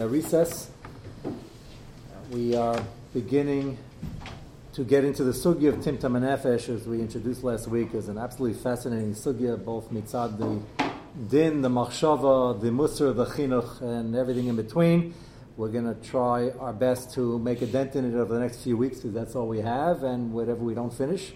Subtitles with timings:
[0.00, 0.70] A recess.
[2.30, 3.76] We are beginning
[4.72, 8.16] to get into the sugya of Timtam Nefesh, as we introduced last week, is an
[8.16, 10.58] absolutely fascinating sugya, both mitzad the
[11.28, 15.12] din, the machshava, the musr, the chinuch, and everything in between.
[15.58, 18.62] We're going to try our best to make a dent in it over the next
[18.62, 21.34] few weeks, because that's all we have, and whatever we don't finish,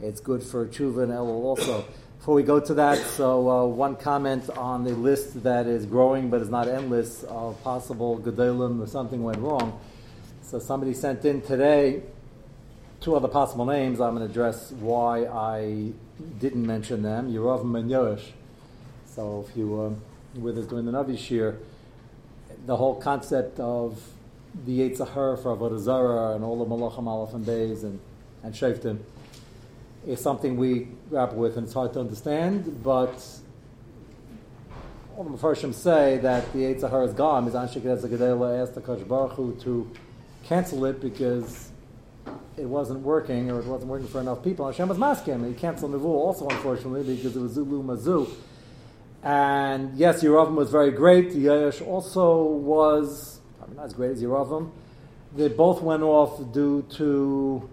[0.00, 1.84] it's good for tshuva and elul also.
[2.22, 6.30] Before we go to that, so uh, one comment on the list that is growing
[6.30, 9.80] but is not endless of possible gedolim or something went wrong.
[10.42, 12.04] So somebody sent in today
[13.00, 14.00] two other possible names.
[14.00, 15.90] I'm going to address why I
[16.38, 18.28] didn't mention them, Yeravim and Yoash.
[19.04, 19.92] So if you were
[20.40, 21.58] with us during the Navi Shir,
[22.66, 24.00] the whole concept of
[24.64, 27.98] the Yitzhahar for Avodah Zarah and all the Malachim Aleph and Beis and,
[28.44, 29.00] and Shaftim
[30.06, 33.24] is something we grapple with and it's hard to understand, but
[35.16, 37.48] all the Mepharshim say that the Eitzahar is gone.
[37.48, 39.90] Mizan Shekhez Gedela asked the Kosh Baruch Hu to
[40.44, 41.70] cancel it because
[42.56, 44.66] it wasn't working or it wasn't working for enough people.
[44.66, 45.46] Hashem was masking.
[45.46, 48.30] He canceled the Nevu also, unfortunately, because it was Zulu Mazu.
[49.22, 51.32] And yes, Yeravim was very great.
[51.32, 54.70] Yash also was, probably not as great as Yeravim.
[55.34, 57.68] They both went off due to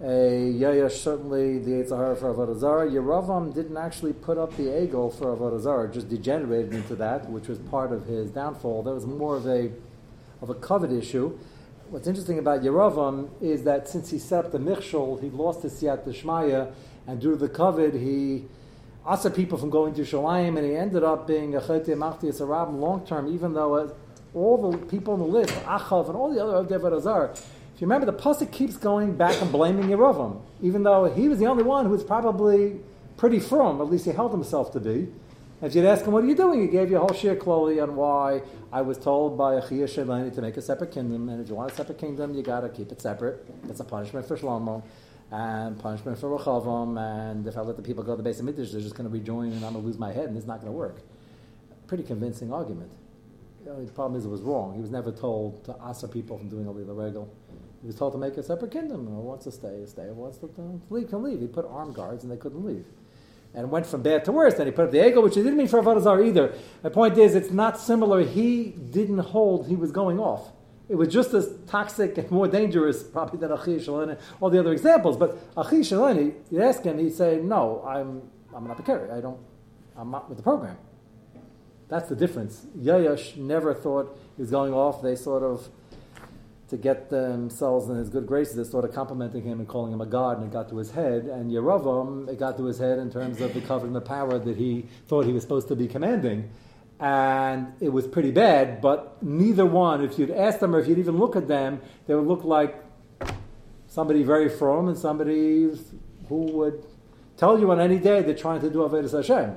[0.00, 2.88] a Yayash certainly the Eitzahar for Avodah Zarah.
[2.88, 7.48] Yeravam didn't actually put up the ego for Avodah Zarah, just degenerated into that, which
[7.48, 8.84] was part of his downfall.
[8.84, 9.72] That was more of a
[10.40, 11.36] of a covet issue.
[11.90, 15.72] What's interesting about Yeravam is that since he set up the Michshol, he lost his
[15.72, 16.72] Siyat Shmaya,
[17.08, 18.44] and due to the covet, he
[19.04, 22.78] asked people from going to Shalayim, and he ended up being a Chayte Machti Sarabim
[22.78, 23.88] long term, even though uh,
[24.32, 27.34] all the people on the list, Achav and all the other Avodah Zarah,
[27.78, 31.38] if you remember, the pasuk keeps going back and blaming Yerovam, even though he was
[31.38, 32.80] the only one who was probably
[33.16, 35.06] pretty firm, at least he held himself to be.
[35.62, 36.60] If you'd ask him, what are you doing?
[36.60, 40.34] He gave you a whole shir clothy on why I was told by Achia Shelani
[40.34, 42.68] to make a separate kingdom, and if you want a separate kingdom, you got to
[42.68, 43.46] keep it separate.
[43.68, 44.82] It's a punishment for Shlomo,
[45.30, 48.44] and punishment for Rechavam, and if I let the people go to the base of
[48.44, 50.48] Midrash, they're just going to rejoin, and I'm going to lose my head, and it's
[50.48, 50.96] not going to work.
[51.86, 52.90] Pretty convincing argument.
[53.64, 54.74] The only problem is it was wrong.
[54.74, 57.28] He was never told to ask people from doing a the regal.
[57.80, 59.06] He was told to make a separate kingdom.
[59.06, 60.06] Who wants to stay, stay.
[60.06, 60.50] Who wants to,
[60.90, 61.40] leave, can leave.
[61.40, 62.84] He put armed guards and they couldn't leave.
[63.54, 64.54] And went from bad to worse.
[64.54, 66.54] Then he put up the eagle, which he didn't mean for Avodah Zarah either.
[66.82, 68.22] The point is, it's not similar.
[68.22, 70.52] He didn't hold, he was going off.
[70.88, 74.72] It was just as toxic and more dangerous, probably, than Achi Shalani, all the other
[74.72, 75.16] examples.
[75.16, 78.22] But Achi Shalani, you ask him, he'd say, No, I'm,
[78.54, 79.10] I'm not Bakari.
[79.10, 79.38] I don't,
[79.96, 80.76] I'm not with the program.
[81.88, 82.66] That's the difference.
[82.78, 85.02] Yayash never thought he was going off.
[85.02, 85.68] They sort of
[86.68, 90.06] to get themselves in his good graces, they started complimenting him and calling him a
[90.06, 91.24] god, and it got to his head.
[91.24, 94.56] And Yeravam, it got to his head in terms of the covering the power that
[94.56, 96.50] he thought he was supposed to be commanding.
[97.00, 100.98] And it was pretty bad, but neither one, if you'd ask them or if you'd
[100.98, 102.84] even look at them, they would look like
[103.86, 105.70] somebody very firm and somebody
[106.28, 106.84] who would
[107.36, 109.56] tell you on any day they're trying to do Avodah Hashem.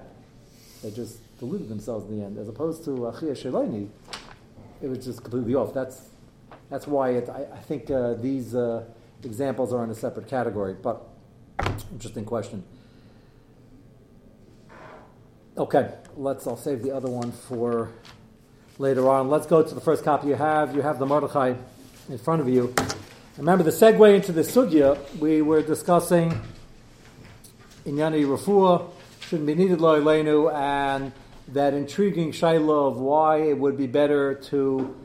[0.83, 3.89] They just deluded themselves in the end, as opposed to Achia Shelani,
[4.81, 5.73] it was just completely off.
[5.73, 6.09] That's
[6.71, 8.85] that's why it, I, I, think uh, these uh,
[9.23, 10.73] examples are in a separate category.
[10.73, 11.03] But
[11.91, 12.63] interesting question.
[15.57, 16.47] Okay, let's.
[16.47, 17.89] I'll save the other one for
[18.79, 19.29] later on.
[19.29, 20.73] Let's go to the first copy you have.
[20.73, 21.55] You have the Mordechai
[22.09, 22.73] in front of you.
[23.37, 24.97] Remember the segue into the sugya.
[25.19, 26.41] We were discussing
[27.85, 28.89] Inyani Rafua
[29.19, 31.11] shouldn't be needed lo and
[31.49, 34.95] that intriguing shayla of why it would be better to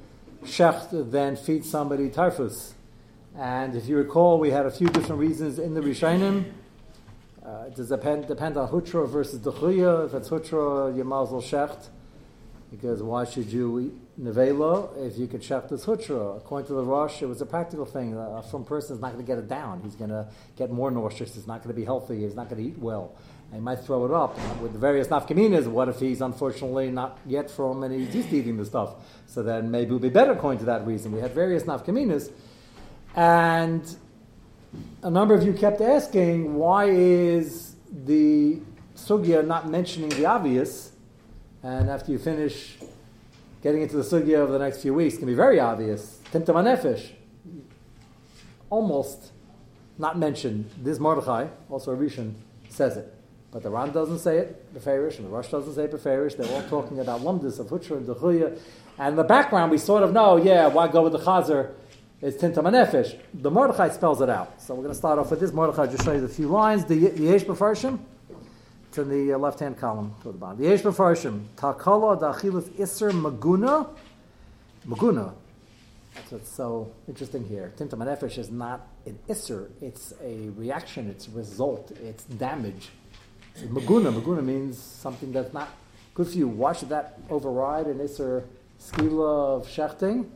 [0.44, 2.72] shecht than feed somebody tarfus.
[3.36, 6.52] And if you recall, we had a few different reasons in the Rishonim.
[7.44, 10.06] Uh, it does depend, depend on Hutra versus Dechuya.
[10.06, 11.88] If it's Hutra, you well shecht.
[12.70, 16.38] Because why should you eat Nevela if you could shecht this Hutra?
[16.38, 18.16] According to the Rosh, it was a practical thing.
[18.16, 19.80] A from person is not going to get it down.
[19.84, 20.26] He's going to
[20.56, 21.34] get more nauseous.
[21.34, 22.22] He's not going to be healthy.
[22.22, 23.14] He's not going to eat well
[23.52, 25.66] he might throw it up with the various nafkaminas.
[25.66, 28.96] What if he's unfortunately not yet from and he's just eating the stuff?
[29.26, 31.12] So then maybe it would be better according to that reason.
[31.12, 32.30] We had various nafkaminas,
[33.14, 33.96] and
[35.02, 38.60] a number of you kept asking why is the
[38.94, 40.92] sugya not mentioning the obvious?
[41.62, 42.76] And after you finish
[43.62, 46.20] getting into the sugya over the next few weeks, can be very obvious.
[46.32, 47.10] Timtam nefesh,
[48.70, 49.32] almost
[49.98, 50.70] not mentioned.
[50.82, 52.34] This Mordechai, also a Rishon,
[52.68, 53.15] says it.
[53.56, 56.36] But the Ran doesn't say it, Beferish, and the Rosh doesn't say it, Beferish.
[56.36, 58.58] They're all talking about Lumdis of Hutra and Dechuya.
[58.98, 61.72] And in the background, we sort of know, yeah, why go with the Chazer?
[62.20, 63.18] It's Tintam Nefesh.
[63.32, 64.60] The Mordechai spells it out.
[64.60, 65.54] So we're going to start off with this.
[65.54, 66.84] Mordechai just show you the few lines.
[66.84, 67.98] The Yesh Befarshim,
[68.92, 70.58] to the uh, left hand column, to the bottom.
[70.58, 73.88] The Yesh Befarshim, Takala Dachilus Isser Maguna,
[74.86, 75.32] Maguna.
[76.14, 77.72] That's what's so interesting here.
[77.78, 82.90] Timtum Nefesh is not an Isser, it's a reaction, it's result, it's damage.
[83.64, 85.70] Maguna, Maguna means something that's not
[86.14, 86.48] good for you.
[86.48, 88.44] Why should that override an Isser
[88.80, 90.28] skila of shechting?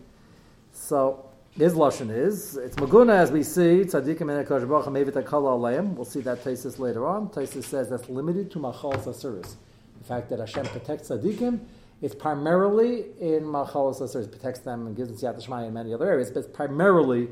[0.72, 5.58] So his lashon is it's maguna as we see tzaddikim and Hakadosh Baruch Hu takala
[5.58, 5.94] aleim.
[5.94, 7.28] We'll see that Taisus later on.
[7.28, 9.56] Taisus says that's limited to machal sasuris.
[9.98, 11.60] The fact that Hashem protects tzaddikim
[12.00, 16.08] is primarily in machal sasuris, protects them and gives them siyat shmai in many other
[16.08, 17.28] areas, but primarily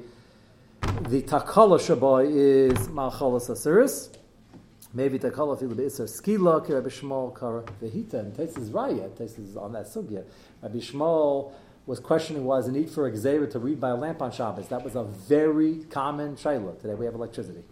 [1.08, 4.14] the takala shabai is machal sasuris.
[4.94, 9.10] Maybe takala fil be'isar skila ki Rabbi Shmuel kara vehita and Taisus is raya.
[9.10, 10.24] Taisus is on that sugya.
[10.62, 11.52] Rabbi Shmuel
[11.84, 14.68] was questioning was the need for a gzera to read by a lamp on Shabbos.
[14.68, 16.80] That was a very common shayla.
[16.80, 17.64] Today we have electricity.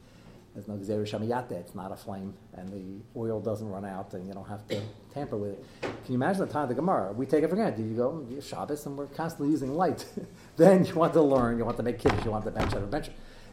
[0.55, 1.53] There's no gzera shamayate.
[1.53, 4.81] It's not a flame, and the oil doesn't run out, and you don't have to
[5.13, 5.65] tamper with it.
[5.83, 7.13] Can you imagine the time of the Gemara?
[7.13, 7.85] We take it for granted.
[7.85, 10.07] You go Shabbos, and we're constantly using light.
[10.57, 12.91] then you want to learn, you want to make kiddush, you want to bench out
[12.91, 13.11] bench.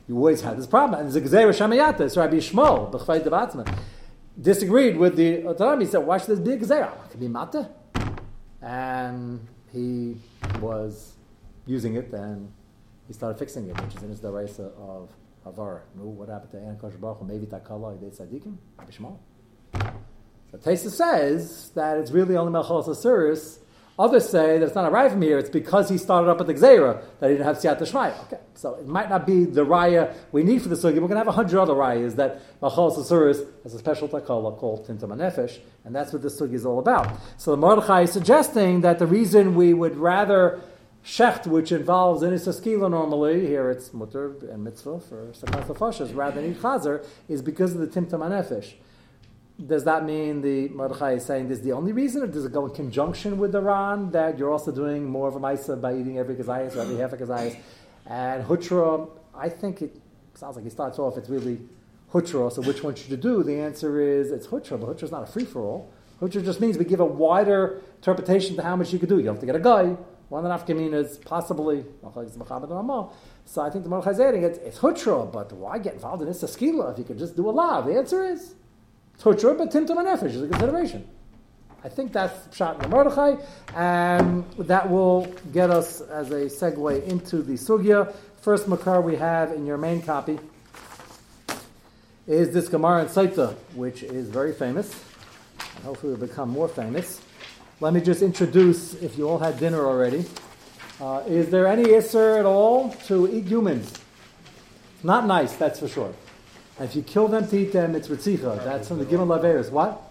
[0.07, 0.99] You always had this problem.
[0.99, 2.11] And there's a gzera shamayate.
[2.11, 3.77] So Rabbi Shmuel, b'chvay devatzman,
[4.39, 5.81] disagreed with the Tanam.
[5.81, 6.57] He said, why should this be a?
[6.57, 7.69] It could be mata.
[8.61, 10.17] And he
[10.59, 11.13] was
[11.65, 12.51] using it, and
[13.07, 15.09] he started fixing it, which is in his deraisa of
[15.45, 15.83] Avar.
[15.95, 17.25] No, what happened to Anakosh Baruch Hu?
[17.25, 19.17] Maybe Takala, Idei Tzadikim, Abishmal.
[20.51, 23.59] So Taisa says that it's really only Melchol Asuris
[23.99, 26.47] Others say that it's not a raya from here, it's because he started up at
[26.47, 28.19] the Gzeira that he didn't have Siyat Shmaya.
[28.23, 30.95] Okay, so it might not be the raya we need for the sugi.
[30.95, 34.57] We're going to have a hundred other rayas that Machal Sasuris has a special takala
[34.57, 37.15] called Tintam Nefesh, and that's what the sugi is all about.
[37.37, 40.61] So the Mordechai is suggesting that the reason we would rather
[41.05, 46.55] shecht, which involves in skila normally, here it's mutter and mitzvah for fashas, rather than
[46.55, 48.73] chazer, is because of the Tintam Nefesh
[49.67, 52.51] does that mean the Mordechai is saying this is the only reason, or does it
[52.51, 55.95] go in conjunction with the Ran that you're also doing more of a Maisa by
[55.95, 57.57] eating every Kazayas or every half a Kazayas?
[58.05, 59.95] And Hutra, I think it
[60.33, 61.59] sounds like he starts off, it's really
[62.11, 63.43] Hutra, so which one should you do?
[63.43, 65.93] The answer is it's Hutra, but Hutra is not a free for all.
[66.19, 69.19] Hutra just means we give a wider interpretation to how much you could do.
[69.19, 69.95] You have to get a guy.
[70.29, 73.09] One of the is possibly, Muhammad and Rama.
[73.45, 76.27] so I think the Mordechai is adding it's, it's Hutra, but why get involved in
[76.27, 77.81] this Skila if you could just do a law?
[77.81, 78.55] The answer is
[79.19, 81.07] Torture, but Timtum and Nefesh is a consideration.
[81.83, 83.35] I think that's Pshat in the Mordechai,
[83.75, 88.13] and that will get us as a segue into the Sugya.
[88.41, 90.39] First Makar we have in your main copy
[92.25, 94.93] is this Gemara in Saita, which is very famous,
[95.75, 97.21] and hopefully will become more famous.
[97.81, 100.25] Let me just introduce, if you all had dinner already,
[101.01, 103.93] uh, is there any Isser at all to eat humans?
[105.03, 106.13] Not nice, that's for sure.
[106.79, 108.63] If you kill them to eat them, it's ritzicha.
[108.63, 109.69] That's from the Gimel Laveris.
[109.69, 110.01] What?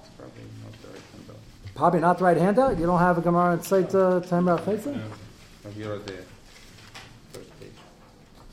[1.74, 2.78] Probably not the right handout.
[2.78, 4.94] You don't have a Gemara in Seit Tamar Chayza?
[4.94, 5.02] No.
[7.32, 7.72] First page.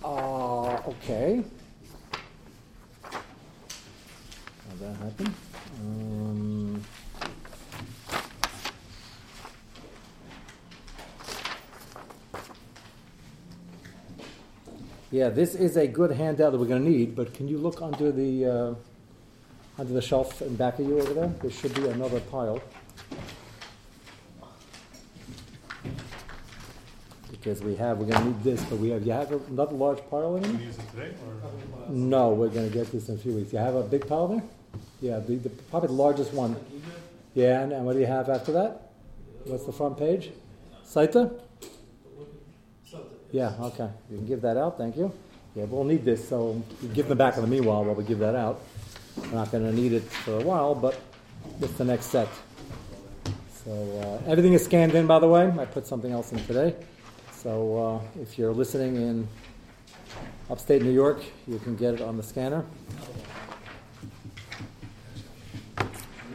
[0.03, 1.43] Uh, okay.
[3.03, 3.11] How
[4.79, 5.33] that happen?
[5.81, 6.48] Um,
[15.11, 17.81] Yeah, this is a good handout that we're going to need, but can you look
[17.81, 18.75] under the uh,
[19.79, 21.33] under the shelf in back of you over there?
[21.41, 22.61] There should be another pile.
[27.31, 29.99] Because we have, we're going to need this, but we have, you have another large
[30.11, 31.89] pile in Can you use it today or?
[31.89, 33.53] No, we're going to get this in a few weeks.
[33.53, 34.43] You have a big pile there?
[34.99, 36.57] Yeah, the, the, probably the largest one.
[37.33, 38.91] Yeah, and, and what do you have after that?
[39.45, 40.31] What's the front page?
[40.85, 41.39] Saita?
[43.31, 43.89] Yeah, okay.
[44.09, 45.11] You can give that out, thank you.
[45.55, 46.61] Yeah, we'll need this, so
[46.93, 48.61] give them back in the meanwhile while we give that out.
[49.17, 50.99] We're not going to need it for a while, but
[51.61, 52.27] it's the next set.
[53.65, 55.51] So uh, everything is scanned in, by the way.
[55.59, 56.75] I put something else in today.
[57.31, 59.27] So uh, if you're listening in
[60.49, 62.65] upstate New York, you can get it on the scanner.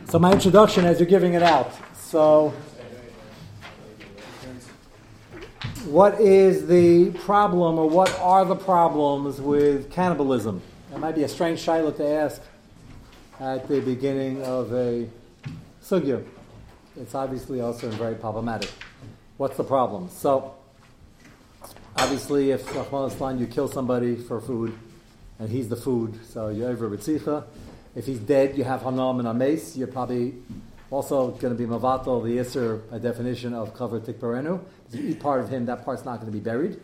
[0.08, 1.72] So my introduction as you're giving it out.
[1.96, 2.54] So
[5.94, 10.60] what is the problem or what are the problems with cannibalism?
[10.90, 12.42] That might be a strange shiloh to ask
[13.38, 15.08] at the beginning of a
[15.80, 16.26] sugya.
[16.96, 18.72] It's obviously also very problematic.
[19.36, 20.08] What's the problem?
[20.10, 20.56] So,
[21.96, 24.76] obviously, if you kill somebody for food,
[25.38, 27.44] and he's the food, so you're over Ritzicha.
[27.94, 30.34] If he's dead, you have Hanam and Ames, you're probably
[30.90, 34.60] also going to be Mavatal, the Isser, a definition of cover Tikparenu.
[34.88, 36.80] If you eat part of him, that part's not going to be buried.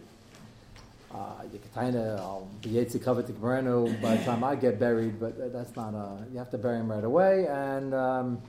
[1.13, 5.19] Uh, you can kind of be Yetzi cover Tikparenu by the time I get buried,
[5.19, 7.47] but that's not a, you have to bury him right away.
[7.49, 8.43] And um,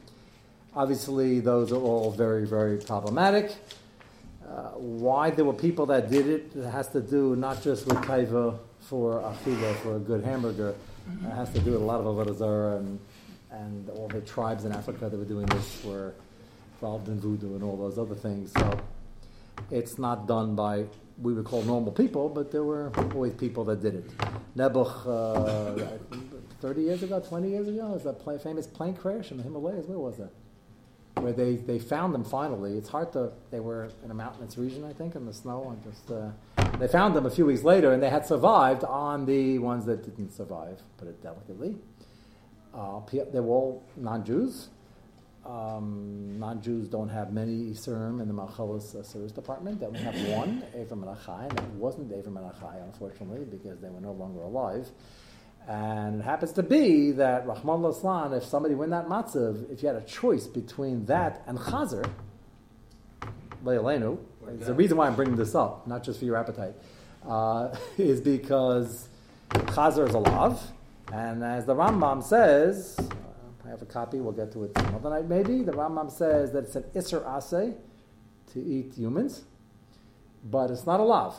[0.76, 3.56] obviously, those are all very, very problematic.
[4.48, 7.98] Uh, why there were people that did it, it has to do not just with
[8.00, 10.76] taiva for achila, for a good hamburger.
[11.26, 13.00] It has to do with a lot of avodah and,
[13.52, 16.14] and all the tribes in Africa that were doing this were
[16.76, 18.52] involved in voodoo and all those other things.
[18.54, 18.80] So
[19.70, 20.86] it's not done by
[21.22, 24.12] we would call normal people, but there were always people that did it.
[24.56, 25.98] Nebuch, uh,
[26.62, 29.86] 30 years ago, 20 years ago, was that play, famous plane crash in the Himalayas.
[29.86, 30.32] Where was that?
[31.22, 32.78] Where they, they found them finally.
[32.78, 35.70] It's hard to, they were in a mountainous region, I think, in the snow.
[35.70, 36.32] And just, uh,
[36.80, 40.04] they found them a few weeks later, and they had survived on the ones that
[40.04, 41.76] didn't survive, put it delicately.
[42.74, 43.02] Uh,
[43.32, 44.70] they were all non Jews
[45.46, 49.80] um, non-Jews don't have many Isurim in the Malchalos uh, department.
[49.80, 54.02] They only have one, Avram Menachai, and it wasn't Avram Menachai, unfortunately, because they were
[54.02, 54.88] no longer alive.
[55.68, 59.88] And it happens to be that Rahman Laslan, if somebody win that matzav, if you
[59.88, 62.10] had a choice between that and Chazer,
[63.64, 66.74] Leilenu, it's the reason why I'm bringing this up, not just for your appetite,
[67.28, 69.08] uh, is because
[69.50, 70.62] Chazer is a lav,
[71.12, 73.04] and as the Rambam says, uh,
[73.66, 74.20] I have a copy.
[74.20, 75.64] We'll get to it another night, maybe.
[75.64, 77.76] The Rambam says that it's an Isser Aseh
[78.54, 79.44] to eat humans,
[80.44, 81.36] but it's not a lav.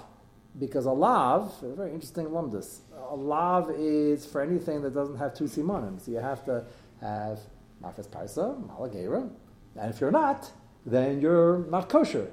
[0.58, 5.34] Because a lav, a very interesting lumdus, a lav is for anything that doesn't have
[5.34, 6.00] two simonim.
[6.00, 6.64] So you have to
[7.00, 7.40] have
[7.82, 9.30] mafis parsa, malagera,
[9.76, 10.50] and if you're not,
[10.84, 12.30] then you're not kosher.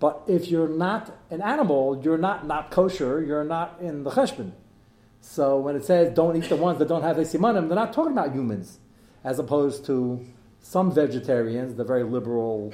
[0.00, 4.52] But if you're not an animal, you're not not kosher, you're not in the cheshbon.
[5.20, 7.92] So when it says don't eat the ones that don't have the simonim, they're not
[7.92, 8.78] talking about humans
[9.24, 10.24] as opposed to
[10.60, 12.72] some vegetarians, the very liberal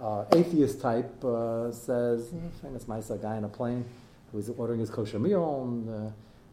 [0.00, 3.84] uh, atheist type, uh, says, famous Maisa guy in a plane
[4.30, 6.10] who was ordering his kosher meal, and uh,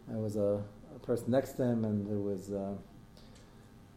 [0.08, 0.62] there was a,
[0.96, 2.74] a, person next to him, and who was uh,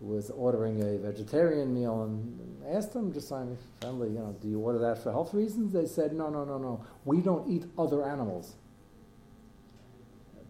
[0.01, 4.59] was ordering a vegetarian meal, and asked him just so friendly, you know, do you
[4.61, 5.73] order that for health reasons?
[5.73, 8.55] They said, no, no, no, no, we don't eat other animals.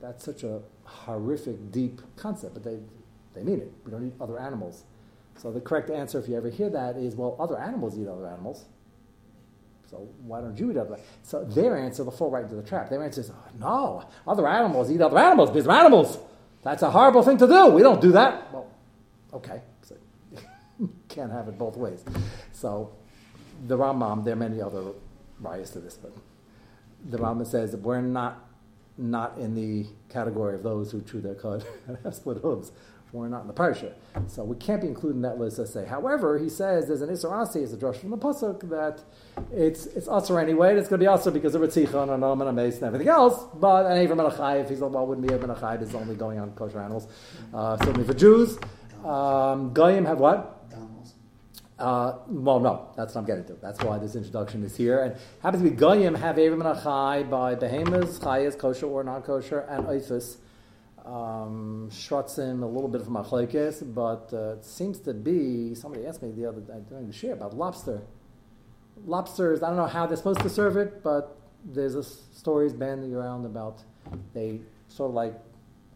[0.00, 2.78] That's such a horrific, deep concept, but they
[3.34, 3.72] they mean it.
[3.84, 4.84] We don't eat other animals.
[5.36, 8.26] So the correct answer, if you ever hear that, is well, other animals eat other
[8.26, 8.64] animals.
[9.90, 10.98] So why don't you eat other?
[11.22, 12.90] So their answer, they'll fall right into the trap.
[12.90, 16.18] Their answer is, oh, no, other animals eat other animals because animals.
[16.62, 17.66] That's a horrible thing to do.
[17.68, 18.52] We don't do that.
[18.52, 18.66] Well,
[19.32, 19.62] okay.
[19.82, 19.96] So,
[21.08, 22.04] can't have it both ways.
[22.52, 22.92] So
[23.66, 24.82] the Rambam, there are many other
[25.40, 26.12] bias to this, but
[27.08, 28.47] the Rambam says we're not
[28.98, 32.72] not in the category of those who chew their cud and have split hooves
[33.12, 33.92] we're not in the parsha.
[34.26, 35.86] So we can't be included in that list, let's say.
[35.86, 39.02] However, he says there's an Isser Asi, it's a drush from the Pasuk, that
[39.52, 42.46] it's it's Asr anyway, and it's going to be Asr because of Ritzichon and Olam
[42.46, 45.82] and Ames and everything else, but an Avram if he's like, well, wouldn't be and
[45.82, 47.08] is only going on kosher animals.
[47.54, 48.58] Uh, certainly for Jews.
[49.04, 50.57] Um, Goyim have what?
[51.78, 53.54] Uh, well, no, that's what I'm getting to.
[53.54, 55.00] That's why this introduction is here.
[55.02, 59.22] And happens to be Goyim have Avram and Achai by Behemoths, Chayas, kosher or non
[59.22, 60.38] kosher, and Oifus
[61.06, 65.74] um, Shrotzim, a little bit of machlekes, but uh, it seems to be.
[65.74, 68.02] Somebody asked me the other day during the share about lobster.
[69.06, 73.14] Lobsters, I don't know how they're supposed to serve it, but there's a stories banding
[73.14, 73.82] around about
[74.34, 75.34] they sort of like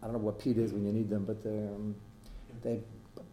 [0.01, 1.95] I don't know what peat is when you need them, but they um,
[2.63, 2.79] they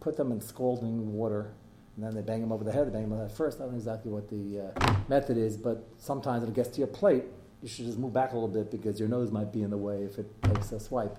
[0.00, 1.52] put them in scalding water
[1.96, 2.86] and then they bang them over the head.
[2.86, 3.58] They bang them over the head first.
[3.58, 6.78] I don't know exactly what the uh, method is, but sometimes when it gets to
[6.78, 7.24] your plate,
[7.62, 9.76] you should just move back a little bit because your nose might be in the
[9.76, 11.18] way if it takes a swipe.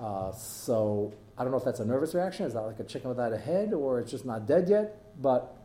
[0.00, 2.46] Uh, so I don't know if that's a nervous reaction.
[2.46, 4.96] Is that like a chicken without a head, or it's just not dead yet?
[5.20, 5.56] But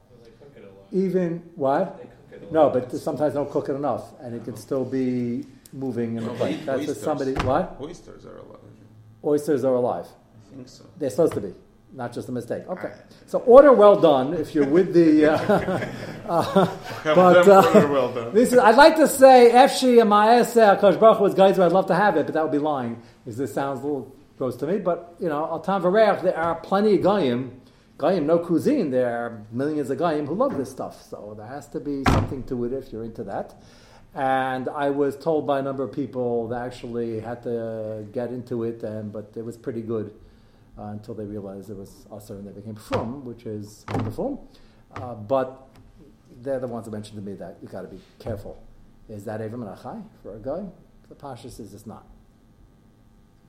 [0.91, 2.03] even what?
[2.51, 6.25] No, but sometimes they don't cook it enough, and it can still be moving in
[6.25, 6.65] the plate.
[6.65, 7.01] That's oysters.
[7.01, 7.77] somebody what?
[7.79, 8.59] Oysters are alive.
[9.23, 10.07] Oysters are alive.
[10.07, 10.85] I think so.
[10.97, 11.53] They're supposed to be,
[11.95, 12.67] not just a mistake.
[12.67, 12.91] Okay,
[13.25, 15.33] so order well done if you're with the.
[15.33, 15.37] Uh,
[16.29, 18.33] uh, but uh, well done.
[18.33, 21.57] this is, I'd like to say Efshi and Ma'aseh Kosh Baruch was guys.
[21.57, 23.01] I'd love to have it, but that would be lying.
[23.23, 24.79] Because this sounds a little gross to me.
[24.79, 27.61] But you know, al tam vareach, there are plenty of goyim,
[27.97, 28.91] goyim no cuisine.
[28.91, 31.01] There are millions of goyim who love this stuff.
[31.09, 33.55] So there has to be something to it if you're into that.
[34.13, 38.63] And I was told by a number of people that actually had to get into
[38.63, 40.13] it, and but it was pretty good
[40.77, 44.49] uh, until they realized it was usher and they became from, which is wonderful.
[44.95, 45.67] Uh, but
[46.41, 48.61] they're the ones that mentioned to me that you've got to be careful.
[49.09, 50.65] Is that Avram Menachai for a guy?
[51.09, 52.05] The Pasha says it's not.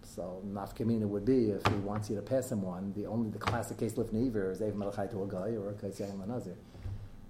[0.03, 2.93] So nafkamina would be if he wants you to pass him one.
[2.97, 5.73] The only the classic case lifnei iver is Ev Melachai to a guy or a
[5.73, 6.57] Kaisayim Nazir.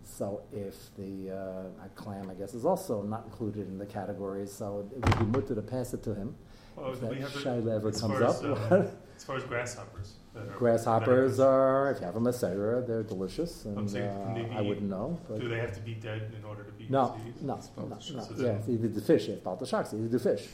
[0.05, 5.05] So if the uh, I guess, is also not included in the categories, so it
[5.05, 6.37] would be mutter to pass it to him.
[6.77, 8.37] Well, if that a- shaila ever as comes far up.
[8.37, 10.15] as, uh, As far as grasshoppers.
[10.37, 14.59] are- Grasshoppers are, if you have them as Sarah, they're delicious, and I'm saying, uh,
[14.59, 15.19] I wouldn't know.
[15.29, 17.99] But Do they have to be dead in order to be no, no, no, no.
[17.99, 18.31] sharks.
[18.37, 20.49] Yeah, it's either the fish, it's sharks, either the fish.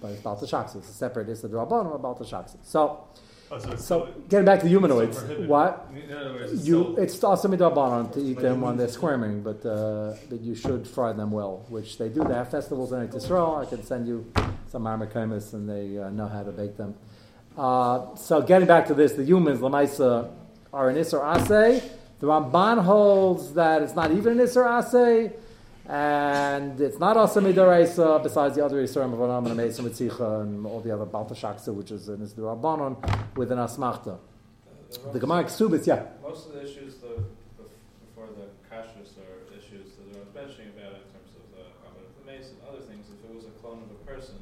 [0.00, 2.56] But it's sharks, it's a separate, it's the drabon or about the sharks.
[2.62, 3.04] So,
[3.54, 5.86] Oh, so so getting back to it's humanoids, still what?
[5.94, 9.60] In other words, You, still- it's also midrabanan to eat them when they're squirming, but
[9.66, 12.24] uh, but you should fry them well, which they do.
[12.24, 13.56] They have festivals in Israel.
[13.56, 14.32] I can send you
[14.68, 16.94] some marmakamis, and they uh, know how to bake them.
[17.56, 20.30] Uh, so getting back to this, the humans, lamaisa,
[20.72, 21.82] are an isser asay.
[22.20, 25.32] The Ramban holds that it's not even an isser asay,
[25.92, 28.22] and it's not asa midaraisa.
[28.22, 31.90] Besides the other isurim of Ranam and Mesim Mitzicha and all the other baltashaksa, which
[31.90, 32.96] is in isser rabbanon
[33.36, 34.16] with an asmachta.
[35.12, 36.04] The Gemara Ksubis, yeah.
[36.22, 37.22] Most of the issues the,
[38.08, 42.04] before the kashrus are issues that I was mentioning about in terms of the Hamid
[42.08, 43.06] of the Mace and other things.
[43.12, 44.36] If it was a clone of a person,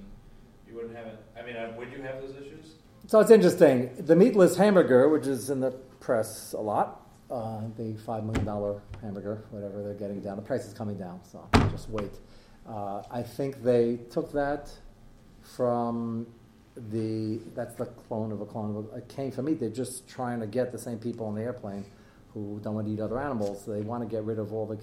[0.68, 1.18] you wouldn't have it.
[1.36, 2.74] I mean, uh, would you have those issues?
[3.08, 3.90] So it's interesting.
[3.98, 6.99] The meatless hamburger, which is in the press a lot,
[7.30, 11.20] uh, the five million dollar hamburger, whatever they're getting down, the price is coming down.
[11.30, 12.12] So just wait.
[12.68, 14.70] Uh, I think they took that
[15.42, 16.26] from
[16.76, 19.60] the that's the clone of a clone of a, it came from meat.
[19.60, 21.84] They're just trying to get the same people on the airplane
[22.32, 23.64] who don't want to eat other animals.
[23.64, 24.78] So they want to get rid of all the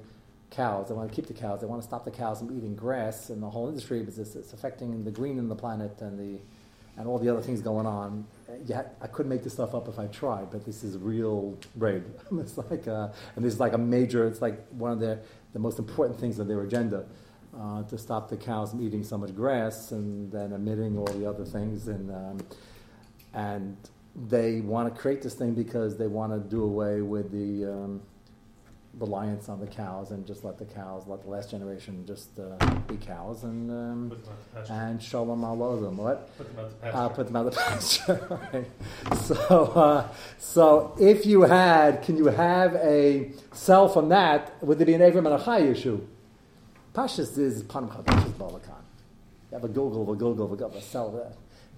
[0.50, 0.89] cows.
[0.89, 1.62] They want to keep the cows.
[1.62, 4.36] They want to stop the cows from eating grass and the whole industry because it's,
[4.36, 6.39] it's affecting the green in the planet and the
[6.98, 8.25] and all the other things going on.
[8.66, 12.04] Yeah, I couldn't make this stuff up if I tried, but this is real raid.
[12.39, 14.25] it's like, a, and this is like a major.
[14.25, 15.20] It's like one of the
[15.54, 17.06] the most important things on their agenda
[17.60, 21.27] uh, to stop the cows from eating so much grass and then emitting all the
[21.27, 22.38] other things and um,
[23.34, 23.75] and
[24.30, 28.01] they want to create this thing because they want to do away with the um,
[29.00, 32.58] reliance on the cows and just let the cows, let the last generation just uh,
[32.88, 34.74] be cows and um, Put them out to pasture.
[34.74, 35.98] and shalom.
[35.98, 36.38] What?
[36.38, 36.98] Put them out to pasture.
[36.98, 38.39] Uh, put them out of the pasture.
[38.54, 38.66] right.
[39.24, 44.62] So, uh, so if you had, can you have a cell from that?
[44.63, 46.01] Would there be an Avram and a Chai issue?
[46.94, 48.82] Pashas is Panam Chadash Balakan.
[49.51, 51.32] You have a Google, a Google, a Google, a cell there.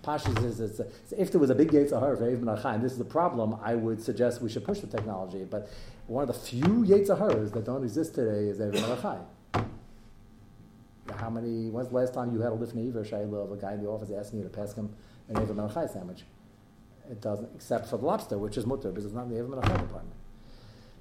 [0.03, 0.87] Pashas is, it's a,
[1.17, 4.01] if there was a big Yetzirah for Avram and this is a problem, I would
[4.01, 5.45] suggest we should push the technology.
[5.49, 5.69] But
[6.07, 9.19] one of the few Yetzirahs that don't exist today is Avram and a Chai.
[11.17, 11.69] How many?
[11.69, 13.89] When's the last time you had a lifnei or shayla of a guy in the
[13.89, 14.93] office asking you to pass him
[15.27, 16.23] an Eva Menachai sandwich?
[17.09, 19.47] It doesn't, except for the lobster, which is mutter, because it's not in the Eva
[19.47, 20.13] Menachai department.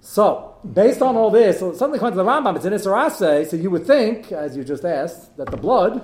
[0.01, 3.57] So, based on all this, so something according to the Rambam, it's an Isarase, so
[3.57, 6.03] you would think, as you just asked, that the blood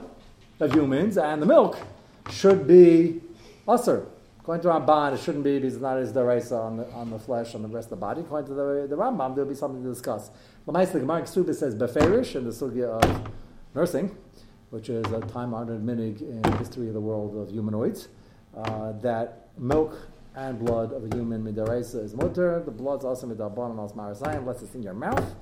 [0.60, 1.78] of humans and the milk
[2.30, 3.20] should be
[3.66, 4.06] usser.
[4.40, 7.18] According to Ramban, it shouldn't be because it's not as deraisa on the, on the
[7.18, 8.20] flesh, on the rest of the body.
[8.20, 10.30] According to the, the Rambam, there'll be something to discuss.
[10.68, 13.32] Lamaisa, the Gemara Ksubis says beferish in the sugya of
[13.74, 14.14] nursing,
[14.68, 18.08] which is a time-honored minig in the history of the world of humanoids,
[18.54, 19.96] uh, that milk
[20.36, 22.60] and blood of a human midaraisa is mutter.
[22.64, 25.34] The blood's also midarban and osmarasayim, unless it's in your mouth.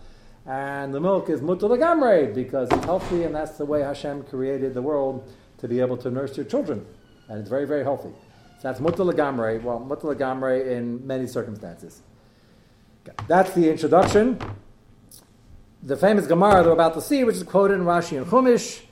[0.47, 4.75] And the milk is mutter legamre because it's healthy, and that's the way Hashem created
[4.75, 5.29] the world
[5.63, 6.85] to be able to nurse your children,
[7.29, 8.13] and it's very, very healthy.
[8.61, 9.63] So that's mutter legamre.
[9.63, 12.03] Well, mutter legamre in many circumstances.
[13.27, 14.39] That's the introduction
[15.83, 18.83] the famous Gemara they're about to see, which is quoted in Rashi and Chumash,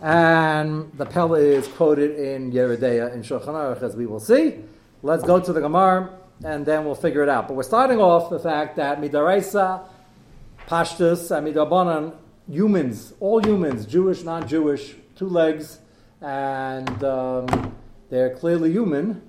[0.00, 4.60] and the Pella is quoted in Yeridea in Shulchan Aruch, as we will see.
[5.02, 7.48] Let's go to the Gemara, and then we'll figure it out.
[7.48, 9.82] But we're starting off the fact that Midaraisa,
[10.68, 12.14] Pashtus, and Midabanan,
[12.48, 15.80] humans, all humans, Jewish, non-Jewish, two legs,
[16.26, 17.76] and um,
[18.10, 19.22] they're clearly human.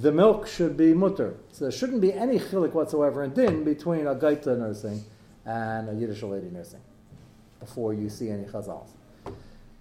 [0.00, 1.36] The milk should be mutter.
[1.52, 5.04] So there shouldn't be any chilik whatsoever in din between a gaita nursing
[5.46, 6.80] and a Yiddish lady nursing
[7.60, 8.88] before you see any chazals.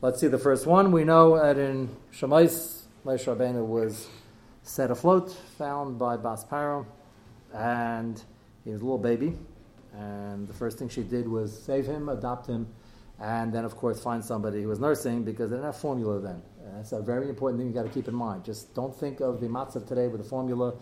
[0.01, 0.91] Let's see the first one.
[0.91, 4.07] We know that in Shemais, Moshe Rabbeinu was
[4.61, 6.85] set afloat, found by Bas Paro,
[7.51, 8.21] and
[8.63, 9.33] he was a little baby.
[9.97, 12.67] And the first thing she did was save him, adopt him,
[13.19, 16.41] and then, of course, find somebody who was nursing because they didn't have formula then.
[16.65, 18.43] And that's a very important thing you got to keep in mind.
[18.43, 20.73] Just don't think of the matzah today with the formula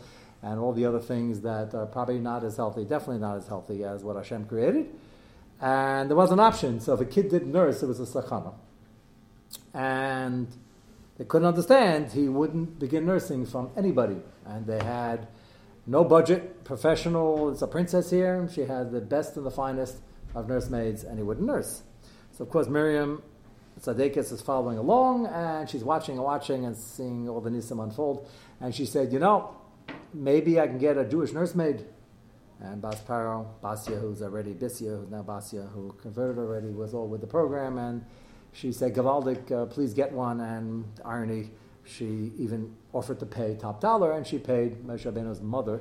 [0.42, 3.84] and all the other things that are probably not as healthy, definitely not as healthy
[3.84, 4.88] as what Hashem created.
[5.60, 6.80] And there was an option.
[6.80, 8.54] So if a kid didn't nurse, it was a sachana.
[9.74, 10.48] And
[11.18, 14.18] they couldn't understand he wouldn't begin nursing from anybody.
[14.46, 15.28] And they had
[15.86, 17.52] no budget, professional.
[17.52, 18.48] It's a princess here.
[18.52, 19.98] She had the best and the finest
[20.34, 21.84] of nursemaids, and he wouldn't nurse.
[22.42, 23.22] So of course Miriam
[23.80, 28.28] Tzadekis is following along, and she's watching and watching and seeing all the nisim unfold.
[28.60, 29.52] And she said, "You know,
[30.12, 31.86] maybe I can get a Jewish nursemaid."
[32.60, 37.08] And Bas Paro, Basia, who's already Bisia, who's now Basia, who converted already, was all
[37.08, 37.78] with the program.
[37.78, 38.04] And
[38.54, 40.42] she said, Gavaldik, uh, please get one.
[40.42, 41.52] And irony,
[41.84, 45.80] she even offered to pay top dollar, and she paid Moshe mother,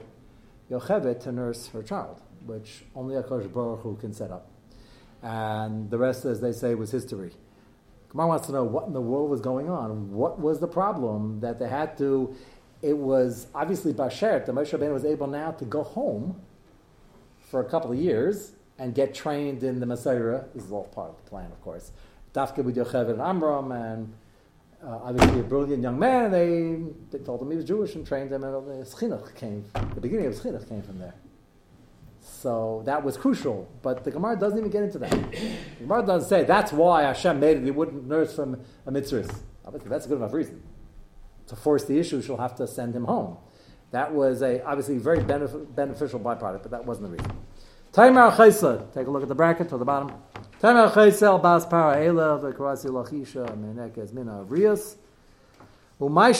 [0.70, 4.51] Yocheved, to nurse her child, which only Akash Baruch Hu can set up.
[5.22, 7.33] And the rest, as they say, was history.
[8.11, 10.12] Gemara wants to know what in the world was going on.
[10.12, 12.35] What was the problem that they had to?
[12.83, 14.46] It was obviously Bashert.
[14.46, 16.40] The Moshe Rabbeinu was able now to go home
[17.50, 20.44] for a couple of years and get trained in the Messiah.
[20.54, 21.92] This is all part of the plan, of course.
[22.35, 24.12] Dafka with Yocheved and Amram, and
[24.83, 26.30] uh, obviously a brilliant young man.
[26.30, 26.78] They,
[27.11, 29.64] they told him he was Jewish and trained him, and the Chinuch came.
[29.94, 31.14] The beginning of Chinuch came from there.
[32.40, 33.68] So that was crucial.
[33.83, 35.11] But the Gemara doesn't even get into that.
[35.11, 37.64] The Gemara doesn't say that's why Hashem made it.
[37.64, 39.29] He wouldn't nurse from a mitzvah.
[39.66, 40.62] Obviously, that's a good enough reason.
[41.48, 43.37] To force the issue, she'll have to send him home.
[43.90, 47.33] That was a obviously very benef- beneficial byproduct, but that wasn't the reason.
[47.92, 48.94] Taimar.
[48.94, 50.14] Take a look at the bracket to the bottom.
[50.62, 54.46] Taimar bas para ela v'karasi lachisha menekes mina.
[56.01, 56.33] Why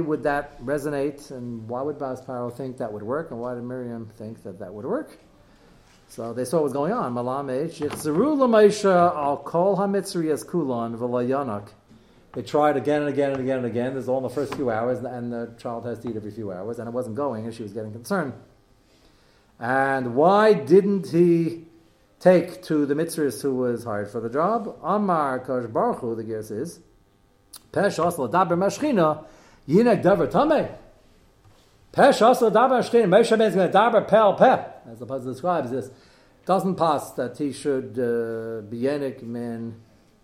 [0.00, 3.64] would that resonate, and why would Bas Paro think that would work, and why did
[3.64, 5.18] Miriam think that that would work?
[6.10, 7.14] So they saw what was going on.
[10.44, 11.68] kulon
[12.34, 13.94] They tried again and again and again and again.
[13.94, 16.30] This is all in the first few hours, and the child has to eat every
[16.30, 18.34] few hours, and it wasn't going, and she was getting concerned.
[19.58, 21.64] And why didn't he
[22.20, 24.76] take to the mitzvahs who was hired for the job?
[24.82, 26.80] Amar Kosh Baruch Hu, the gear says,
[27.72, 29.24] Pesh also daber mashchina,
[29.68, 30.70] yinek daber tameh.
[31.92, 33.06] Pesh also daber mashchina.
[33.06, 35.90] Moshe Rabbeinu is going to daber pel peh, as the puzzle describes this.
[36.46, 39.74] Doesn't pass that he should uh, be yenik min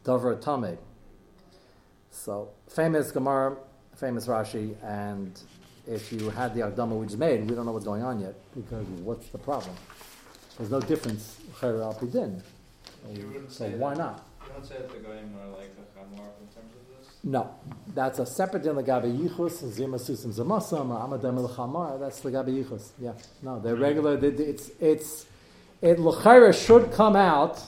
[0.05, 0.79] tameh.
[2.11, 3.57] So famous Gemara,
[3.97, 5.39] famous Rashi, and
[5.87, 8.35] if you had the Akdama we just made, we don't know what's going on yet
[8.55, 9.75] because what's the problem?
[10.57, 11.41] There's no difference.
[13.49, 14.24] So why not?
[14.55, 16.85] You don't say that the goyim are like a chamor in terms of
[17.27, 17.55] no,
[17.95, 22.91] that's a separate din legabe yichus and zima susim zamasam amadem el That's legabe yichus.
[23.01, 24.19] Yeah, no, they're regular.
[24.23, 25.27] It's it's
[25.81, 27.63] it l'chayra should come out.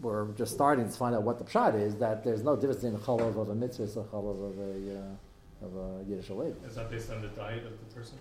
[0.00, 1.96] We're just starting to find out what the pshat is.
[1.96, 4.98] That there's no difference in a chalav of a mitzvah and a chalav of a
[5.00, 6.54] uh, of a yiddish lady.
[6.64, 8.18] Is that based on the diet of the person?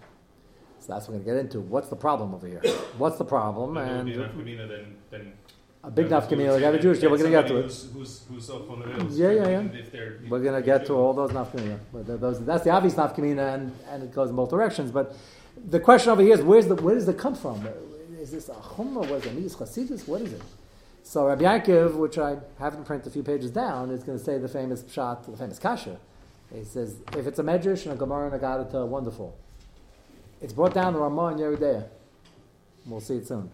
[0.80, 1.62] So that's what we're going to get into.
[1.62, 2.62] What's the problem over here?
[2.98, 3.78] What's the problem?
[3.78, 5.34] and then, then
[5.86, 7.02] a big enough community like every Jewish.
[7.02, 7.64] Yeah, we're going to get to it.
[7.64, 10.10] Who's, who's, who's yeah, yeah, yeah.
[10.28, 11.80] we're going to get to all those nafkamina.
[11.94, 14.92] But those, that's the obvious nafkamina, and, and it goes in both directions.
[14.92, 15.16] But
[15.70, 17.68] the question over here is where's the, where does it come from?
[18.20, 19.10] Is this a chumrah?
[19.10, 20.08] Was it chasidus?
[20.08, 20.42] What is it?
[21.04, 24.40] So Rabbi Yaakov, which I haven't printed a few pages down, is going to say
[24.40, 26.00] the famous pshat, the famous kasha.
[26.52, 29.38] He says if it's a medrash and a gemara and a gadata, wonderful.
[30.42, 31.88] It's brought down the Ramah and Yeridea.
[32.88, 33.52] We'll see it soon.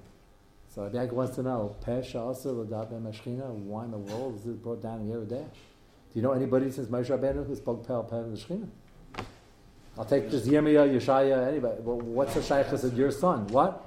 [0.73, 4.55] So Rabbi wants to know, Pesha also Ladabe Mashchina, why in the world is this
[4.55, 5.43] brought down here there?
[5.43, 8.67] Do you know anybody since Moshe Rabbeinu who spoke Pel Pel the Shechina?
[9.97, 11.81] I'll take just Yirmiyah, Yeshaya, anybody.
[11.81, 13.47] Well, what's the shaykhs of your son?
[13.47, 13.86] What?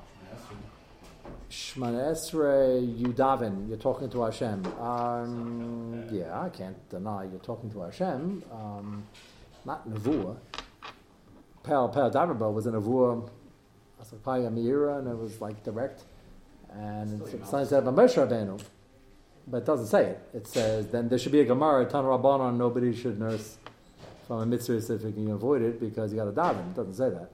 [1.49, 4.67] Shman Esrei Yudavin, you're talking to Hashem.
[4.79, 8.45] Um, yeah, I can't deny you're talking to Hashem.
[8.53, 9.05] Um,
[9.65, 10.37] not Nevuah.
[11.63, 13.27] Pel Pel Davarbo was a Nevuah,
[14.03, 16.05] Asapaya Meira, and it was like direct.
[16.77, 18.61] And it's signs that of a Moshe Rabbeinu,
[19.47, 20.29] but it doesn't say it.
[20.35, 23.59] It says then there should be a Gemara, Tan Rabbanon, nobody should nurse
[24.27, 26.71] from a mitzvah if you can avoid it because you got to daven.
[26.71, 27.31] It doesn't say that.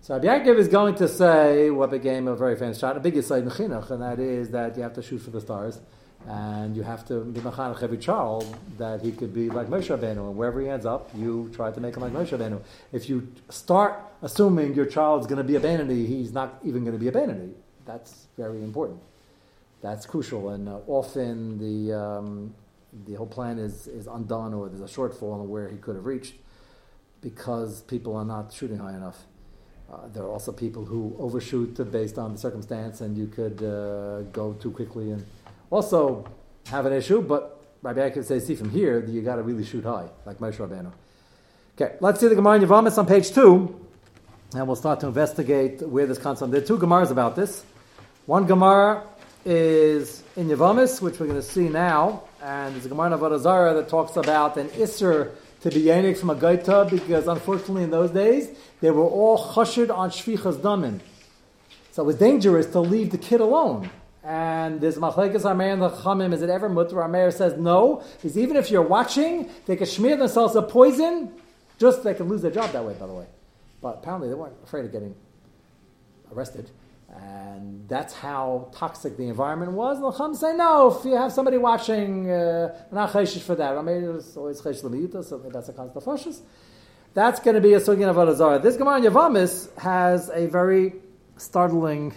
[0.00, 3.44] So Rabbi is going to say what became a very famous shot, a big side
[3.44, 5.80] in Chinuch, and that is that you have to shoot for the stars,
[6.26, 10.28] and you have to be machanech every child that he could be like Moshe Rabbeinu,
[10.28, 12.60] and wherever he ends up, you try to make him like Moshe Rabbeinu.
[12.92, 16.98] If you start assuming your child's going to be a Benini, he's not even going
[16.98, 17.52] to be a Benini.
[17.84, 19.00] That's very important.
[19.82, 22.54] That's crucial, and uh, often the um,
[23.06, 26.06] the whole plan is is undone, or there's a shortfall in where he could have
[26.06, 26.34] reached
[27.20, 29.18] because people are not shooting high enough.
[29.92, 34.22] Uh, there are also people who overshoot based on the circumstance, and you could uh,
[34.32, 35.24] go too quickly and
[35.70, 36.24] also
[36.66, 37.20] have an issue.
[37.20, 40.56] But Rabbi Akiva says, see from here, you got to really shoot high, like Moshe
[40.56, 40.90] Rabbeinu.
[41.76, 43.78] Okay, let's see the Gemara in Yavamis on page two,
[44.54, 46.50] and we'll start to investigate where this comes from.
[46.50, 47.64] There are two Gemaras about this.
[48.26, 49.02] One Gemara
[49.44, 53.74] is in Yavamis, which we're going to see now, and there's a Gemara in Avodah
[53.74, 58.12] that talks about an Isser to be Yanik from a Gaita, because unfortunately in those
[58.12, 58.48] days,
[58.80, 61.00] they were all chashid on Shvichas Damin.
[61.92, 63.90] So it was dangerous to leave the kid alone.
[64.22, 67.02] And there's Machlekes Amer and the Chamim, is it ever mutter?
[67.04, 71.30] Amer says no, because even if you're watching, they can smear themselves a poison,
[71.78, 73.26] just they can lose their job that way, by the way.
[73.82, 75.14] But apparently they weren't afraid of getting
[76.32, 76.70] arrested.
[77.14, 80.00] And that's how toxic the environment was.
[80.00, 83.72] The Chum say, no, if you have somebody watching, uh, not cheshish for that.
[83.72, 86.42] I always lemiyuta, so that's a constant fascist.
[87.14, 90.94] That's going to be a sugin of Avodah This Gemara in Yavamis has a very
[91.36, 92.12] startling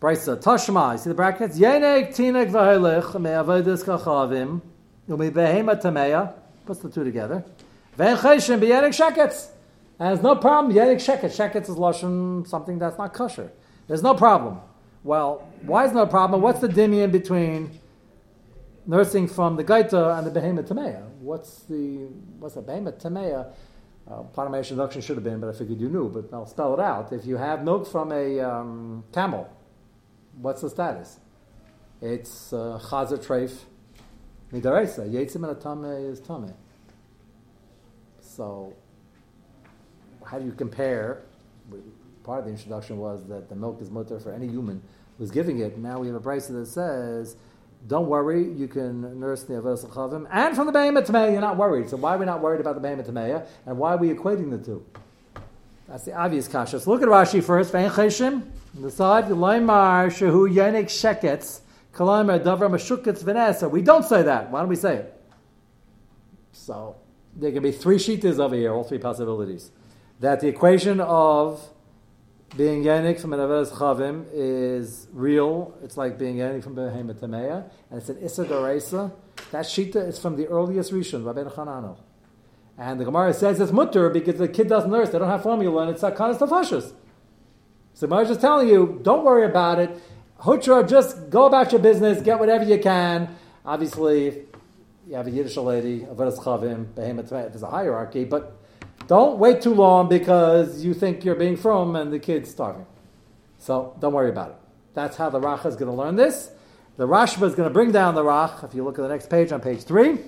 [0.00, 0.40] brisa.
[0.40, 1.58] Tashma, you see the brackets?
[1.58, 4.60] Yenek tinek v'helech me'avodas kachavim
[5.08, 6.34] u'mibehema tameya.
[6.64, 7.44] Puts the two together.
[7.98, 9.48] Ve'en cheshim b'yenek sheketz.
[9.98, 10.72] And there's no problem.
[10.72, 11.36] Yenik sheketz.
[11.36, 13.50] Sheketz is lashon something that's not kosher.
[13.88, 14.60] There's no problem.
[15.04, 16.40] Well, why is no problem?
[16.42, 17.78] What's the dimion between
[18.86, 21.02] nursing from the gaita and the behemoth tameya?
[21.20, 23.52] What's the what's the behemoth tameya?
[24.08, 26.08] Uh, part of my introduction should have been, but I figured you knew.
[26.08, 27.12] But I'll spell it out.
[27.12, 29.48] If you have milk from a um, camel,
[30.40, 31.18] what's the status?
[32.00, 33.52] It's uh, chazer treif
[34.52, 35.08] midaresa.
[35.08, 36.52] Yetzim and atame is tame.
[38.20, 38.74] So,
[40.24, 41.22] how do you compare?
[42.24, 44.82] Part of the introduction was that the milk is mutter for any human
[45.18, 45.78] who's giving it.
[45.78, 47.36] Now we have a price that says
[47.88, 50.28] don't worry, you can nurse the Avos Chavim.
[50.30, 51.88] And from the Behemoth Tameya, you're not worried.
[51.88, 53.44] So why are we not worried about the Behemoth Tameya?
[53.66, 54.86] And why are we equating the two?
[55.88, 56.78] That's the obvious kasha.
[56.78, 57.72] So look at Rashi first.
[57.72, 58.44] Vein Cheshim.
[58.74, 61.60] The side, Laimar Shehu Yenik Sheketz.
[63.22, 63.68] Vanessa.
[63.68, 64.50] We don't say that.
[64.50, 65.20] Why don't we say it?
[66.52, 66.96] So
[67.36, 69.70] there can be three shitas over here, all three possibilities.
[70.20, 71.68] That the equation of
[72.56, 75.74] being Yanik from an Avedas Chavim is real.
[75.82, 77.70] It's like being Yanik from Behemoth Tameya.
[77.90, 79.12] And it's an Issa Doraisa.
[79.52, 81.96] That Shita is from the earliest Rishon, Rabbeinu Chananel.
[82.76, 85.10] And the Gemara says it's mutter because the kid doesn't nurse.
[85.10, 86.92] They don't have formula, and it's Sakanas Tafashas.
[87.94, 89.90] So Gemara is telling you, don't worry about it.
[90.40, 93.34] Hutra, just go about your business, get whatever you can.
[93.64, 94.42] Obviously,
[95.06, 98.61] you have a Yiddish lady, Avedas Chavim, Behemoth there's a hierarchy, but
[99.06, 102.86] don't wait too long because you think you're being from and the kid's starving.
[103.58, 104.56] So don't worry about it.
[104.94, 106.50] That's how the Racha is going to learn this.
[106.96, 108.64] The Rashba is going to bring down the Rach.
[108.64, 110.18] If you look at the next page on page three.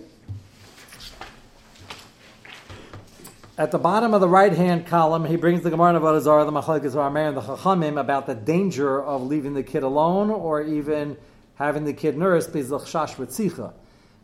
[3.56, 6.50] At the bottom of the right hand column, he brings the Gemara of Adazar, the
[6.50, 11.16] Machalekes Rameir, and the Chachamim about the danger of leaving the kid alone or even
[11.54, 13.72] having the kid nursed because.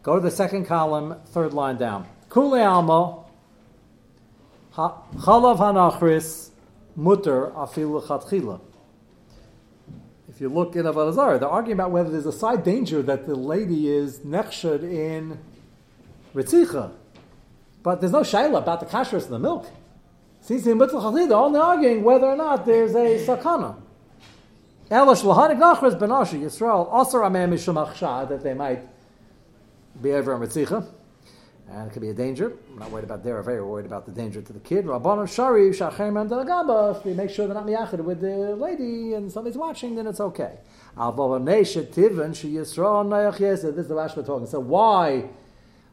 [0.02, 2.08] Go to the second column, third line down.
[2.28, 3.24] Kule Alma,
[4.74, 6.50] Chalav hanachris
[6.94, 8.60] mutter afilu chatchila.
[10.28, 13.34] If you look in Avodah they're arguing about whether there's a side danger that the
[13.34, 15.38] lady is nechshad in
[16.34, 16.92] ritzicha,
[17.82, 19.66] but there's no shaila about the kashrus in the milk.
[20.42, 23.76] Seems to be they're only arguing whether or not there's a sakana.
[24.88, 28.86] Elash lahanik nachris benashi Yisrael asar amem mishum that they might
[30.00, 30.86] be over in ritzicha
[31.70, 32.52] and it could be a danger.
[32.72, 33.40] I'm not worried about there.
[33.42, 34.86] very worried about the danger to the kid.
[34.86, 36.96] Rabbanon Shari Shachem and Delagaba.
[36.96, 40.18] If we make sure they're not miyachid with the lady and somebody's watching, then it's
[40.20, 40.58] okay.
[40.96, 42.10] This is the
[43.94, 44.46] Rashba talking.
[44.48, 45.28] So why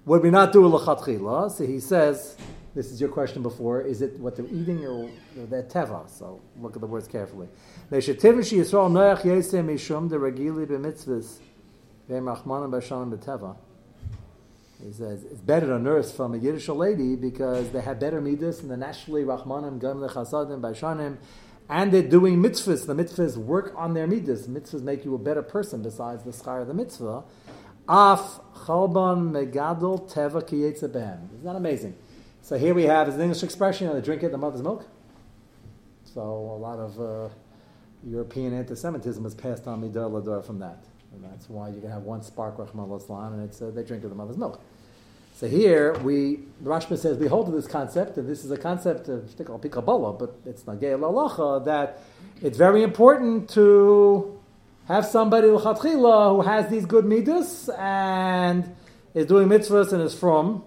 [0.05, 1.51] would we not do a lechatchila?
[1.51, 2.37] So he says,
[2.73, 3.81] this is your question before.
[3.81, 6.09] Is it what they're eating or, their teva?
[6.09, 7.49] So look at the words carefully.
[7.91, 11.37] Yesem mishum the regili b'mitzvahs
[12.09, 13.55] v'emachmanim b'shanim b'teva.
[14.83, 18.61] He says it's better to nurse from a Yiddish lady because they have better midas
[18.61, 21.17] and they're naturally Rahmanim, Gam Lechasadim, Baishanim,
[21.69, 22.85] and they're doing mitzvahs.
[22.85, 24.47] The mitzvahs work on their midas.
[24.47, 27.23] Mitzvahs make you a better person besides the schar of the mitzvah.
[27.89, 31.33] Af chalban megadol teva kiyetzabem.
[31.33, 31.95] Isn't that amazing?
[32.41, 34.87] So here we have, an English expression, they drink it the mother's milk.
[36.05, 37.33] So a lot of uh,
[38.05, 40.85] European anti-Semitism passed on midor lador from that.
[41.13, 42.89] And that's why you can have one spark Rahman
[43.33, 44.61] and it's uh, they drink of the mother's milk.
[45.35, 48.57] So here we the Rashba says we hold to this concept, and this is a
[48.57, 49.29] concept of
[49.69, 52.01] Kabbalah, but it's Nagei Lalacha that
[52.41, 54.39] it's very important to
[54.87, 58.75] have somebody who has these good midas and
[59.13, 60.63] is doing mitzvahs and is from.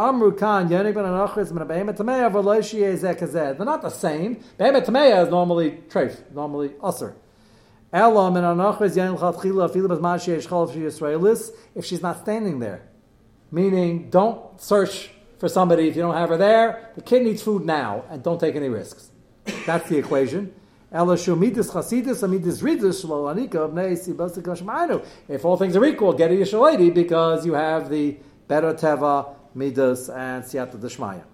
[3.65, 4.45] not the same.
[4.59, 7.15] Behemet is normally treif, normally usr.
[11.75, 12.83] If she's not standing there,
[13.51, 16.91] meaning don't search for somebody if you don't have her there.
[16.95, 19.13] The kid needs food now, and don't take any risks.
[19.67, 20.53] That's the equation.
[25.29, 30.09] If all things are equal, get a Yisrael because you have the better teva midas
[30.09, 31.25] and siyata deshmaya.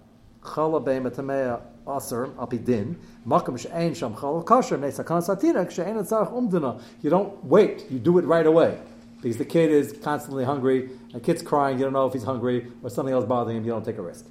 [7.01, 7.85] You don't wait.
[7.91, 8.77] You do it right away.
[9.23, 12.67] because the kid is constantly hungry, the kid's crying, you don't know if he's hungry
[12.83, 14.25] or something else bothering him, you don't take a risk.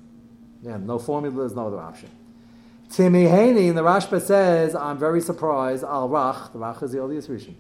[0.63, 2.11] Yeah, no formula, there's no other option.
[2.93, 6.99] Timi Haney in the Rashba says, I'm very surprised, Al Rach, the Rach is the
[6.99, 7.55] earliest Rishon.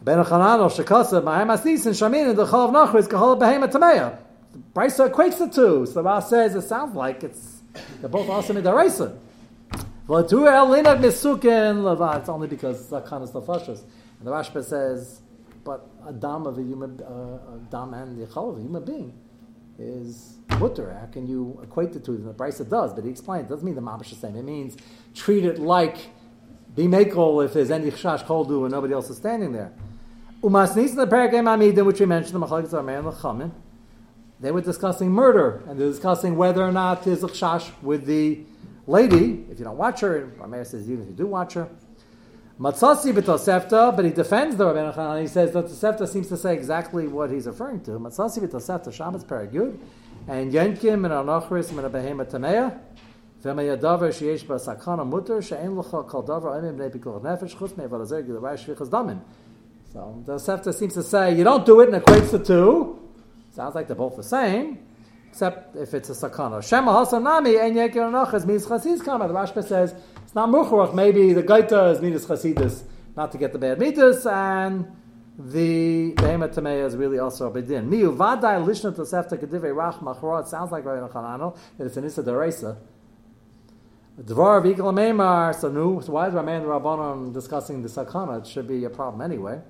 [0.00, 4.16] Ben Chanano, Shekasa, Mahem Asnis, and Shamin, and the Chol of Nachris, Kahol Behema Tameya.
[4.52, 5.86] The Brisa equates the two.
[5.86, 7.62] So the Rach says, it sounds like it's,
[8.00, 9.18] they're both awesome in the Raisa.
[10.06, 12.20] V'atu el linag misukin leva.
[12.20, 13.82] It's only because Zakan is nefashos.
[14.20, 15.20] And the Rashba says,
[15.64, 18.84] but a dam of a human, uh, a dam and the chal of a human
[18.84, 19.18] being
[19.80, 20.96] is mutter.
[21.00, 22.12] How can you equate the two?
[22.12, 24.36] And the Brisa does, but he explained it doesn't mean the mamash the same.
[24.36, 24.76] It means
[25.14, 25.96] treat it like
[26.74, 29.72] be makel if there's any chash koldu and nobody else is standing there.
[30.42, 33.50] Umasnis the paragraph amidim, which we mentioned, the machlekes are and chamin.
[34.40, 38.40] They were discussing murder, and they're discussing whether or not there's a chash with the
[38.86, 41.68] lady, if you don't watch her, Rameir says even if you do watch her.
[42.60, 45.22] Matzasi b'tosefta, but he defends the Rabbeinu Chanan.
[45.22, 47.92] He says that the Tosefta seems to say exactly what he's referring to.
[47.92, 49.78] Matzasi b'tosefta, Shabbos Paragud,
[50.28, 52.78] and Yenkim and Anochris and Behema Tameya,
[53.42, 57.74] V'ma yadavar sheyesh ba sakana mutter, she'en l'cha kol davar oimim b'nei pikuach nefesh, chutz
[57.78, 59.20] mei v'lazer gilavai shvichas damin.
[59.94, 62.98] So the Sefta seems to say you don't do it and equates the two.
[63.52, 64.78] Sounds like they're both the same
[65.30, 66.62] except if it's a sakana.
[66.62, 69.26] Shema hasanami and yekir anachas means chasidus kama.
[69.26, 69.94] The Rashba says
[70.30, 70.94] it's not mucharach.
[70.94, 72.84] Maybe the gaita is midas chasidus,
[73.16, 74.86] not to get the bad midas, and
[75.36, 77.88] the behema tameya is really also a bedin.
[77.88, 80.42] Miu vaday lishna tosefta kedivrei rach machra.
[80.42, 82.76] It sounds like Rabbi Chanano that it's an issa deresa.
[84.22, 85.52] Dvar meimar.
[85.52, 88.42] So nu, so why is Ramein Rabbanon discussing the sakana?
[88.42, 89.60] It should be a problem anyway.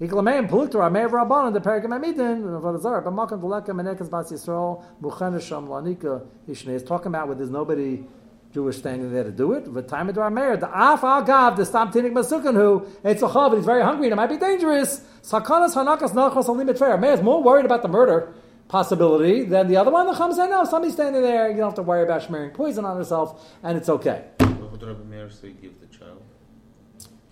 [0.00, 5.68] Iklameim Pulukta Rameir Rabbanon the Perigam Amidin Vadazar but Malkan Duleka Menekas Bas Yisrael Muchanisham
[5.68, 8.04] Lanika Ishne is talking about where there's nobody
[8.52, 9.72] Jewish standing there to do it.
[9.72, 13.22] The time of the Rameir the Af Al Gav the Stam Tinik Masukan who it's
[13.22, 15.02] a chav he's very hungry and it might be dangerous.
[15.22, 17.02] Sakanas Hanakas Nachos Alimit Fair.
[17.04, 18.34] Is more worried about the murder
[18.66, 20.06] possibility than the other one.
[20.06, 21.48] The Chum said no, somebody's standing there.
[21.48, 24.24] You don't have to worry about smearing poison on herself and it's okay.
[24.38, 26.22] What would Rabbi Meir say give the child?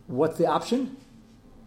[0.07, 0.97] What's the option?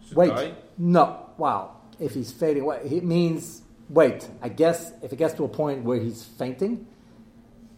[0.06, 0.30] Should Wait.
[0.30, 0.54] die?
[0.78, 1.26] No.
[1.36, 1.76] Wow.
[2.00, 4.28] If he's fading away, it means wait.
[4.40, 6.86] I guess if it gets to a point where he's fainting,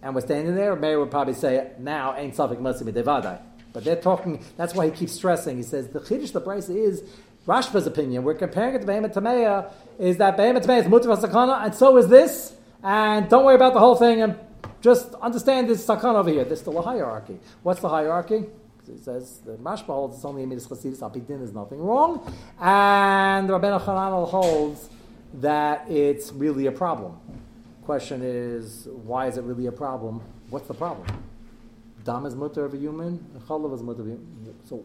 [0.05, 3.41] and we're standing there, Meir would probably say, "Now ain't must be devadai."
[3.73, 4.45] But they're talking.
[4.59, 5.57] That's why he keeps stressing.
[5.57, 7.03] He says the chiddush the price is
[7.49, 8.23] Rashba's opinion.
[8.23, 9.73] We're comparing it to Behemoth Tameya.
[9.99, 12.55] Is that Behemoth Tameya is mutar sakana, and so is this.
[12.83, 14.39] And don't worry about the whole thing, and
[14.83, 16.45] just understand this sakana over here.
[16.45, 17.39] There's still a hierarchy.
[17.63, 18.45] What's the hierarchy?
[18.87, 20.99] He says the Rashba holds it's only a midas chasidus.
[20.99, 24.91] Apidin is nothing wrong, and Rabbeinu Chananel holds
[25.41, 27.19] that it's really a problem.
[27.85, 30.23] Question is, why is it really a problem?
[30.49, 31.07] What's the problem?
[32.03, 34.55] Dam is mutter of a human, chalav is mutter of a human.
[34.65, 34.85] So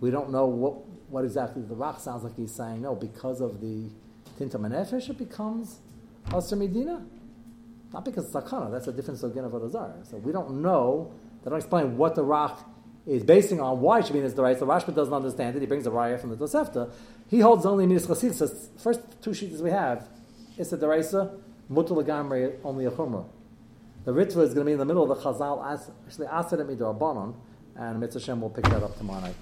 [0.00, 0.74] we don't know what,
[1.08, 2.82] what exactly the Rach sounds like he's saying.
[2.82, 3.88] No, because of the
[4.38, 5.78] Tinta Manefesh, it becomes
[6.28, 7.02] Asr Medina.
[7.94, 10.06] Not because it's Sakana, that's a different Sogin of Adazar.
[10.06, 12.58] So we don't know, they don't explain what the Rach
[13.06, 14.58] is basing on why it should be in this right.
[14.58, 15.60] So Rashba doesn't understand it.
[15.60, 16.90] He brings a raya from the Tosefta.
[17.28, 18.34] He holds only midas chasid.
[18.34, 20.08] So first two sheets we have,
[20.56, 23.26] it's a deraisa, mutal lagamri, only a chumrah.
[24.04, 25.64] The ritva is going to be in the middle of the chazal,
[26.06, 27.34] actually asadim midrabanon,
[27.76, 29.36] and Mitzvah Hashem will pick that up tomorrow night.